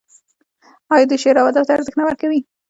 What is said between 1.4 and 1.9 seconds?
ادب ته